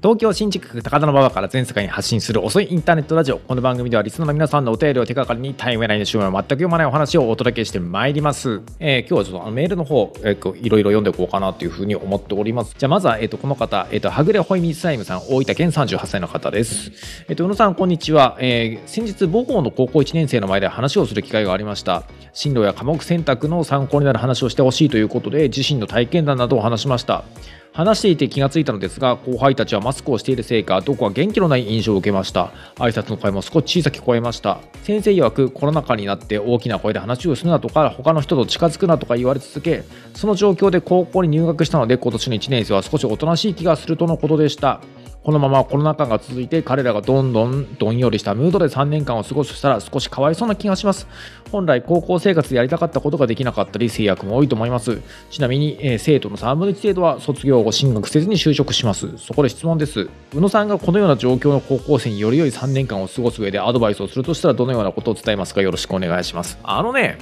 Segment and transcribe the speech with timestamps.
[0.00, 3.38] 東京新宿区高田馬場から全世界に発信する遅いインターネットラジオ。
[3.40, 12.76] この番組ではリスナーの皆さんのお便りを手がかりにタイムラインの週末を全く読まないお話をお届けしてまいります、えー今日はちょっとあのメールの方、いろいろ読んでいこうかなというふうに思っております。
[12.78, 16.92] じゃあまずは、えー、とこの方、えー、とはぐれほいみスライムさん大分県38歳の方です。
[17.28, 22.04] えっ、と宇野さんこんにちは、えー先日母校の高校1年生の前で話をする機会がありました。
[22.32, 27.24] 進路や科目選択の参考になる話をしてほしいということで自身の体験談などを話しました。
[27.72, 32.52] 話していて気がついたのですが後輩たちはマスクをしているせいかどこか元気のない印象を受けました。
[32.76, 34.58] 挨拶の声も少し小さく聞こえました。
[34.82, 44.80] 先生曰くコロナ禍になって大きな声で話をするなとか他の人と近づくなとか言われ続けその状況で高校に入学したので今年の1年生は少しおとなしい気がするとのことでした。
[45.22, 51.06] このままコロナ禍が続いて彼らがどんどんどんよりしたムードで3年間を過ごすしたら少しかわいそうな気がします。
[51.52, 55.02] 本来高校生活でやりたかったことができなかったり制約も多いと思います。
[55.30, 59.18] ちなみに、えー生徒の3分の1程度は卒業後進学せずに就職します。
[59.18, 60.08] そこで質問です。
[60.34, 65.60] 宇野さんがこのような状況の高校生により良い3年間を過ごす上でアドバイスをするとしたらどのようなことを伝えますか？
[65.60, 66.58] よろしくお願いします。
[66.62, 67.18] あのね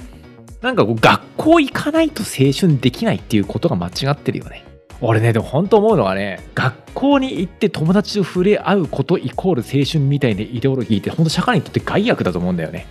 [0.61, 4.63] なんかこう学校行かないと青春できないっていうことが間違ってるよね。
[5.01, 12.87] 俺ねでも本当思うのはね学校に行って友達と触れ合うことイコール青春みたいなイデオロギーって本当社会にとって害悪だと思うんだよね。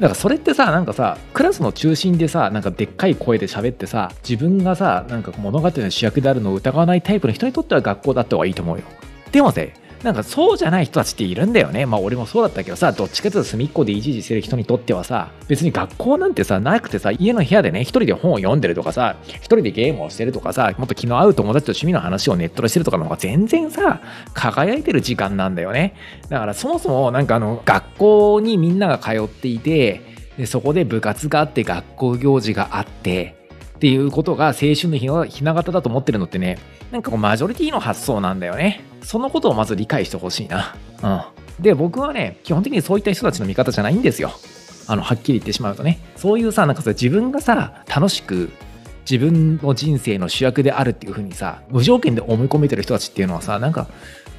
[0.00, 8.84] だからそれってさなんかさクラスの中心でさなんかでっかい声で喋ってさ自分がさなんか物語の主役であるのを疑わないタイプの人にとっては学校だった方がいいと思うよ。
[9.32, 11.86] でもねなんかそうじゃない人たちっているんだよね。
[11.86, 24.00] まあ俺もそうだったけどさ、どっちかというと隅っこでいじいじしてる人にとってはさ、別に学校なんてさ、なくてさ、家の部屋でね、一人で本を読んでるとかさ、一人でゲームをしてるとかさ、もっと気の合う友達と趣味の話をネットでしてるとかの方が全然さ、
[24.34, 25.94] 輝いてる時間なんだよね。
[26.28, 30.00] だからそもそもなんかあの、学校にみんなが通っていて、
[30.38, 33.37] でそこで部活があって学校行事があって
[33.78, 36.58] っていうことが青春のひなひな形だと思ってるのってね
[36.90, 38.82] なんかこうマジョリティの発想なんだよね。
[39.02, 40.74] そのことをまず理解してほしいな。
[41.00, 41.06] う
[41.60, 41.62] ん。
[41.62, 44.32] で僕はね基本的にそういった人たちの味方じゃないんですよ。
[44.88, 46.00] あのはっきり言ってしまうとね。
[46.16, 48.50] そういうさなんかさ自分がさ楽しく
[49.08, 53.86] 自分の人生の主役であるっていう風にさ無条件で思い込めてる人たちっていうのはさなんか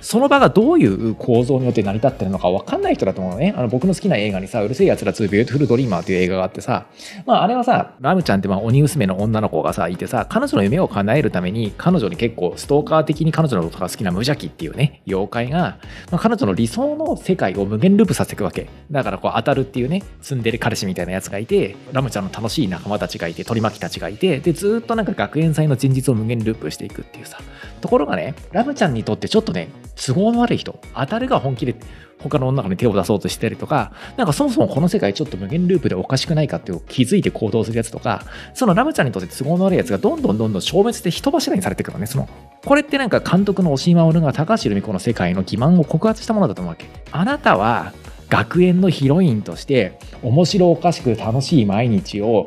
[0.02, 3.54] その場がどういう構造によって成り立ってるのか分かんない人だと思うのね。
[3.56, 6.88] あの僕の好きな映画にさ、うる星やつら2ビューティフルドリーマーという映画があってさ、
[7.26, 15.78] まああれはさ、ラムちゃんってまあ鬼娘の女の子がさ、いてさ、彼女の夢を叶えるために、彼女に結構ストーカー的に彼女のことが好きな夢邪鬼っていうね、妖怪が、
[16.12, 18.70] まあ、彼女の理想の世界を無限ループさせていくわけ。
[18.92, 27.38] だからこうあたるっていうね、ツンデレ彼氏みたいなやつがいて、ラムちゃんの楽しい仲間たちがいて、取り巻きたちがいて、で、ずっとなんか学園祭の前日を無限ループしていくっていうさ、
[27.82, 29.70] ところがね、ラムちゃんにとってちょっとね、
[30.06, 31.76] 都合の悪い人、当たるが本気で
[32.20, 38.24] 他の女の子に手を出そうとしてたりとか、なんかそもそもこの世界ちょっと無限ループでおかしくないかっていう気づいて行動するやつとか、
[38.54, 42.28] そのラムちゃんにとって都合の悪いやつがどんどんどんどん消滅して人柱にされていくのね、その、
[42.66, 46.86] これってなんか監督の押井守が高橋留美子の世界の欺瞞を告発したものだと思うわけ。
[47.12, 47.94] あなたは
[48.30, 52.46] 学園のヒロインとして面白おかしく楽しい毎日を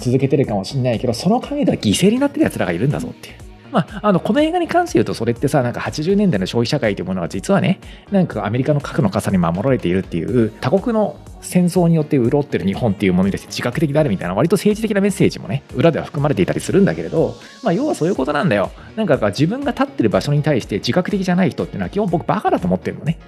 [0.00, 3.47] 続けてるかもしれないけど、その陰では犠牲になってる奴らがいるんだぞっていう。
[3.70, 7.80] まあ、あのこの映画に関して言うとそれってさなんか80年代の消費社会というものは実はね
[8.10, 18.70] なんかアメリカの核の傘に守られているっていう他国の戦争によって潤ってる日本っていうものに対して自覚的であるみたいな割と政治的なメッセージもね裏では含まれていたりするんだけれど、まあ、要はそういうことなんだよ。
[18.96, 23.18] なんか自分が立ってる場所に対して自覚的じゃない人っていうのは基本僕バカだと思ってるのね。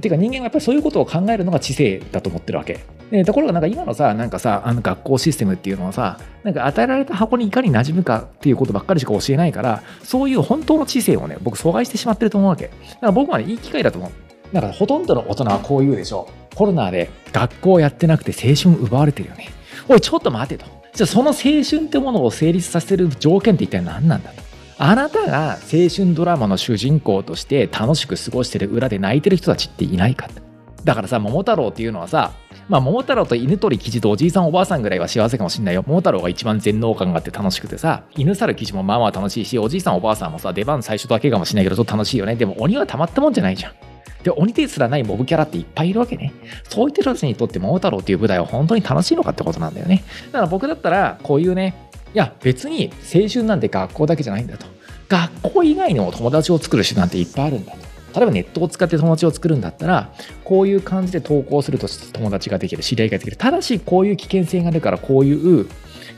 [0.00, 2.80] ていうか人間がやっぱりそういうことを考えるのが知性だと思ってるわけ。
[3.10, 12.68] でところがなんか今のさ、なんかさ、あの学校システムっていうのはさ、なんか与えられた箱にいかに馴染むかっていうことばっかりしか教えないから、そういう本当の知性をね、僕阻害してしまってると思うわけ。
[12.68, 14.10] だから僕はね、いい機会だと思う。
[14.54, 16.56] だからほとんどの大人はこう言うでしょう。
[16.56, 19.48] コロナで学校やってなくて青春奪われてるよね。
[19.88, 20.66] おい、ちょっと待てと。
[20.94, 24.41] じゃあその青春ってものを成立させる条件って一体何なんだと。
[24.84, 30.28] あなたが青春ドラマの主人公として楽しく過ごしてる裏で泣いてる人たちっていないか
[30.82, 32.32] だからさ桃太郎っていうのはさ
[32.68, 35.84] まあ桃太郎と犬取記事とおじいさんおばあさんぐらいは幸せかもしんないよ。
[35.86, 42.34] 桃太郎が一番全能感があって楽しくてさ犬猿記事もまあまあ楽しいしおじいさんおばあさんもさ出番最初だけかもしれないけどちょっと楽しいよね。
[42.34, 43.72] でも鬼はたまったもんじゃないじゃん。
[44.24, 46.32] で鬼ですらないモブキャラっていっぱいいるわけね。
[46.68, 50.02] そういった人たちにとって桃太郎っていう舞台は本当に楽しいのかってことなんだよね。
[50.26, 54.66] だから僕だったらこういうねいや別に青春なんて学校だけじゃないんだと
[55.08, 57.92] 学校以外にも友達を作る手段っていっぱいあるんだと。
[58.14, 60.12] 例えばネットを使って友達を作るんだったら、
[60.44, 63.36] こういう感じで投稿すると友達ができる、知り合いができる。
[63.36, 65.66] ただし、こういう危険性があるから、こういう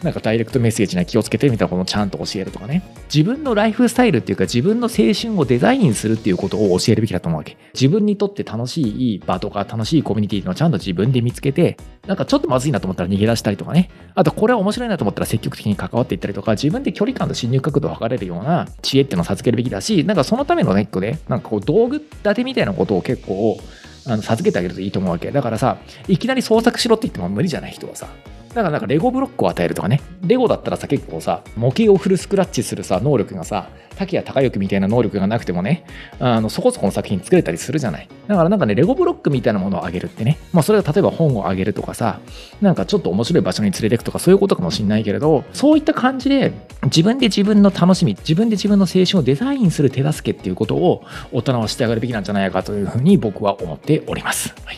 [0.05, 2.83] なんかダイレクトメッセージに気をつけてみたいなことをちゃんと教えるとかね。
[3.13, 7.57] 自分のライフスタイルっていうか自分の青春をデザインするっていうことを教えるべきだと思うわけ。
[7.73, 8.83] 自分にとって楽し
[9.15, 13.91] い場とか楽しいコミュニティっていうのをちゃんと自分で見つけて、なんかちょっとまずいなと思ったら逃げ出したりとかね。
[14.15, 23.59] あとこれは面白いなと思ったら積極的に関わっていったりとか、自分で距離感と侵入角度を測れるような知恵っていうのを授けるべきだし、なんかそのためのネックで、なんかこう道具立てみたいなことを結構
[24.07, 25.31] あの授けてあげるといいと思うわけ。
[25.31, 25.79] だからさ、
[26.09, 28.09] いきなり創作しろって言っても無理じゃない人はさ。
[28.55, 30.01] だからなんかレゴブロックを与えるとかね。
[30.23, 35.85] レゴだったらさ、結構さ、模型をフルスクラッチするさ、能力がさ、滝谷隆之みたいな能力がなくてもね、
[36.21, 38.09] あのそこそこの作品作れたりするじゃない。
[38.27, 40.39] だからなんかね、レゴブロックみたいなものをあげるってね。
[40.53, 42.21] まあそれは例えば本をあげるとかさ、
[42.61, 46.53] なんかちょっと面白い場所に連れてくとかそういうことかもしんないけれど、そういった感じで
[46.85, 54.55] 自分で自分の楽しみ、自分で自分の青春をデザインする手助けっていうことを大人はしてあげるべきなんじゃないかというふうに僕は思っております。
[54.65, 54.77] はい。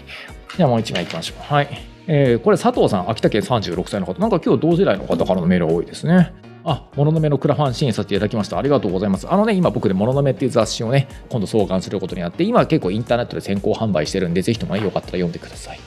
[0.56, 1.42] ではもう一枚いきましょう。
[1.42, 1.95] はい。
[2.06, 6.32] えー、これ佐藤さん、秋田県36歳の方、なんか今日同時代の方からのメールが多いですね。
[6.68, 8.58] あ、もののめのクラファン支援させていただきました。
[8.58, 9.32] ありがとうございます。
[9.32, 15.78] あのね、今僕でもののめっていう雑誌をね、今度創刊することになって、今結構インターネットで先行販売してるんで、ぜひともね、よかったら読んでください。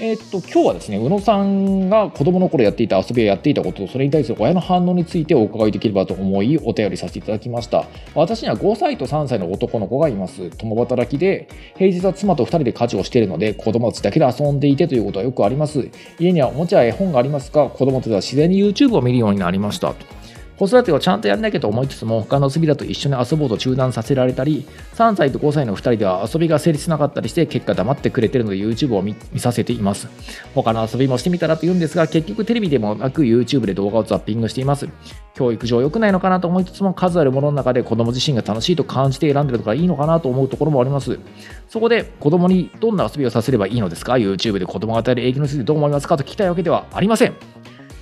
[0.00, 7.84] えー、っと、今日はですね、宇野さんが子供の頃やっていた遊びをやっていたことと、それに対する親の反応についてお伺いできればと思い、お便りさせていただきました。
[8.16, 10.50] 私には5歳と3歳の男の子がいます。
[10.50, 15.88] 共働きで、平日は妻と2人で家事をしているので、子供たちだけで遊んでいてということはよくあります。
[16.18, 19.94] 家にはおもちゃや絵本がありますが、子供たちは自然に YouTube を見るようになりました。
[20.56, 30.08] 子育てをちゃんとやんなきゃと思いつつも他の遊びだと一緒に遊ぼうと中断させられたり3歳と5歳の2人では遊びが成立しなかったりして結果黙ってくれてるので YouTube を見させています。
[30.54, 34.88] 他の遊びもしてみたらと言うんですが結局テレビでもなく YouTube で動画をザッピングしています。
[35.34, 41.18] 教育上良くないのかなと思いつつも数あるものの中で子供自身が楽しいと感じて選んでるとかいいのかなと思うところもあります。
[41.68, 46.16] そこで子供にどんな遊びをさせればいいのですか？YouTube で子供が与える影響についてどう思いますか？
[46.16, 47.53] と聞きたいわけではありません。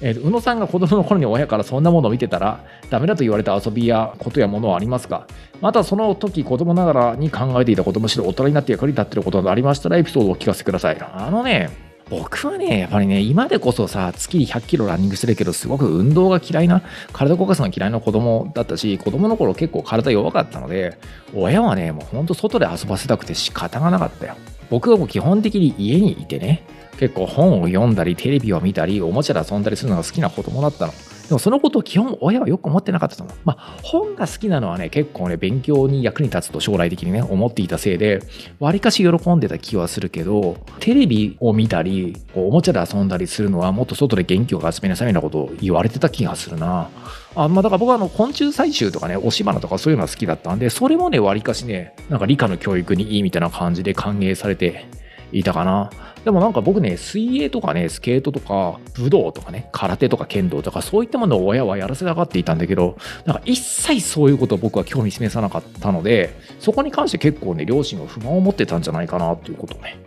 [0.03, 5.27] えー、宇野さんが子供の頃に親からそんなものを見てたらダメだと言われた遊びやことやものはありますか？
[5.61, 16.83] またその時子供ながらに考えていたことむしろ大人になって役に立っていることなどありましたらエピソードをお聞かせくださいあのね僕はね、やっぱりね、今でこそさ、月100キロランニングしてるけど、すごく運動が嫌いな、
[17.15, 20.99] 体動かすの嫌いな子供だったし、子供の頃結構体弱かったので、
[21.35, 24.35] 親はね、もうほんと外で遊ばせたくて仕方がなかったよ。
[24.69, 26.65] 僕はもう基本的に家にいてね、
[26.99, 30.93] 結構本を読んだり、テレビを見たり、おもちゃで遊んだりするのが好きな子供だったの。
[31.29, 33.37] でもそのことを基本親はよく思ってなかったと思う。
[33.45, 38.21] まあ本が好きなのはね結構ね勉強に役に立つと将来的にね思っていたせいで
[38.59, 46.91] わりかし喜んでた気はするけどテレビを見たりおもちゃで遊んだりするのはもっと外で元気を集めなさいみたいなことを言われてた気がするな。
[47.35, 54.87] あまあ、だから僕はあの昆虫採集とかね、押し花とかそういうのが好きだったんで、それもね、わりかしね、なんか理科の教育にいいみたいな感じで歓迎されて
[55.33, 55.91] いたかな。
[56.25, 69.99] でもなんか僕ね、水泳とかね、スケートとか、武道とかね、空手とか剣道とか、そういったものを親はやらせたがっていたんだけど、なんか一切そういうことを僕は興味示さなかったので、そこに関して結構ね、両親が不満を持ってたんじゃないかなということをね、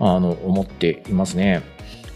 [0.00, 1.62] あの、思っていますね。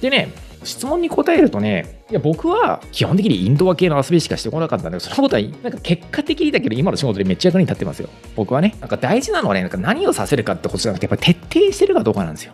[0.00, 0.28] でね、
[0.66, 8.08] 質問に答えるとね、いや僕は基本的にインドア系の遊びしかしてこなかったんだけど、そのことはなんか結果的にだけど今の仕事でめっちゃ役に立ってますよ。
[8.34, 8.76] 僕はね。
[8.80, 12.52] なんか大事なのはね、なんか何をさせるかってことじゃなくて、やっぱ徹底してるかどうかなんですよ。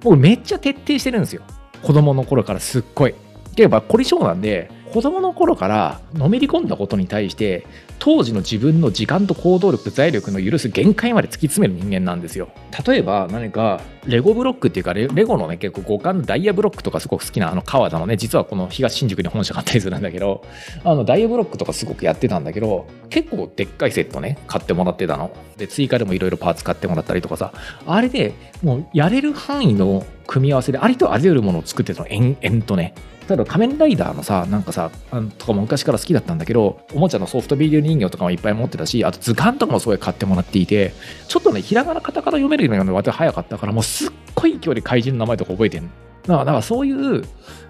[0.00, 1.42] 僕めっちゃ徹底してるんですよ。
[1.82, 3.14] 子供の頃からすっごい。
[3.56, 7.66] やっぱ凝り性なんで、子供の頃からのめり込んだことに対して
[7.98, 12.50] 当時の自分の時間と行動力財力の許す限界まで突き詰める人間なんですよ。
[12.86, 20.44] 例えば何かレゴブロックっていうかレゴのね結構五感のダイヤブロックとかすごく好きなあの川田のね実はこの東新宿に本社があったりするんだけど
[20.84, 25.30] あのダイヤブロックとかすごくやってたんだけど結構でっかいセットね買ってもらってたの。
[25.56, 27.52] で追加でもいろいろパーツ買ってもらったりとかさ。
[27.86, 32.08] あれでもうやれる範囲の組み合わせでありとあらゆるものを作ってたの。
[32.08, 32.94] 延々とね。
[33.28, 34.90] 例えば仮面ライダーのさ、なんかさ、
[35.38, 40.92] とかも昔から好きだったんだけど、おもちゃのソフトビデオ人形とかもいっぱい持ってたし、あと図鑑とかもすごい買ってもらっていて、
[41.28, 45.90] ちょっとね、ひらがなカタカナ読めるようなのが割と早かったから、もうすっごい勢いで怪人の名前とか覚えてん。
[46.26, 47.24] だからそういう、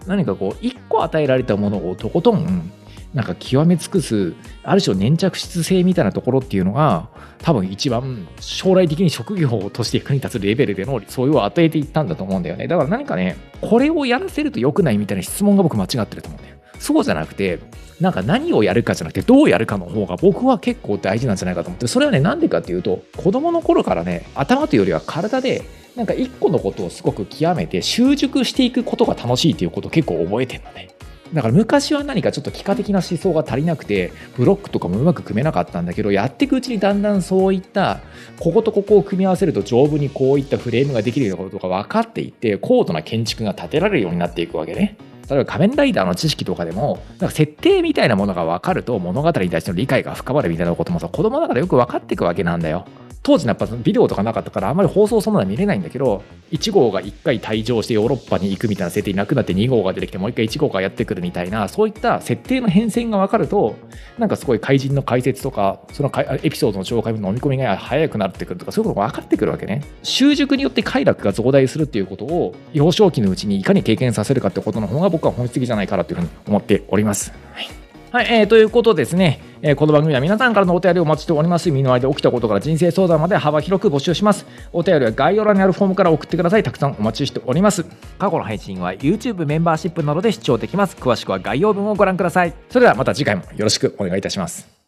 [0.06, 2.72] 何かこう、一個与えられたものをとことん、
[3.14, 7.08] なんか極め尽くす、ある種粘着質性みたいなところっていうのが、
[7.42, 12.68] 多分一番将来的に職業として役に立つレベルでのそういうを与えていったんだと思うんだよね。
[12.68, 16.56] だから何かね、これをやらせると良くないみたいな質問が僕間違ってると思うんだよ。
[16.78, 17.60] そうじゃなくて、
[18.00, 25.62] なんか何をやるかじゃなくてどうやるかの方が僕は結構大事なんじゃないかと思って、それはね、なんでかっていうと、子供の頃からね、頭というよりは体で、
[25.96, 30.88] なんか一個のことをすごく極めて習熟していくことが楽しいっていうことを結構覚えてるのね。
[31.32, 38.00] だから昔は何かちょっと幾何的な思想が足りなくてブロックとかもうまく組めなかったんだけどやっていくうちにだんだんそういった
[38.38, 44.96] こことここを組み合わせると丈夫にこういったフレームができるようなことが分かっていって高度な建築が建てられるようになっていくわけね。
[45.30, 52.86] 例えば仮面ライダーの知識とかでもなんか設定みたいなものが分かると物語に対しての理解が深まるみたいなこともさ子供だからよく分かっていくわけなんだよ
[53.22, 56.22] 当時のやっぱビデオとかなかったからあんまり放送そのもの見れないんだけど
[56.52, 63.76] 1号が1回退場してヨーロッパに行くみたいな設定なくなって2号が出てきてもう1回1号がやってくるみたいなそういった設定の変遷が分かると
[64.18, 77.32] なんかすごい怪人の解説とかそのエピソードの紹介の飲み込みが早くなってくるとかそういうことが分かってくるわけね習熟によって快楽が増大するっていうことを幼少期のうちにいかに経験させるかってことの方が僕は本質的じゃないかなというふうに思っております。
[77.52, 77.81] はい
[78.12, 81.70] はい、えー、ということですね、えー、この番組は皆さんからのお便りをお待ちしております。
[81.70, 84.44] 身の間で起きたことから人生相談まで幅広く募集します。
[84.70, 86.62] お便りは概要欄にあるフォームから送ってください。
[86.62, 87.86] たくさんお待ちしております。
[88.18, 90.94] 過去の配信は YouTube メンバーシップなどで視聴できます。
[91.00, 92.52] 詳しくは概要文をご覧ください。
[92.68, 94.81] それではまた次回もよろしくお願いいたします。